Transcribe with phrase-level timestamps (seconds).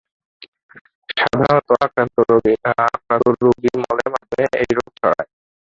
[1.11, 2.15] সাধারণত আক্রান্ত
[3.41, 5.29] রোগীর মলের মাধ্যমে এ রোগ ছড়ায়।